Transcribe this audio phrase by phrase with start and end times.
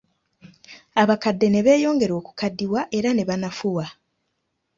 [1.01, 3.85] Abakadde ne beyongera okukaddiwa era ne banafuwa.